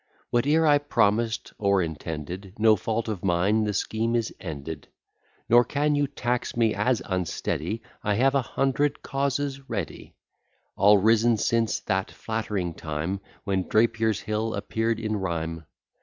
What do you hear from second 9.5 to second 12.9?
ready; All risen since that flattering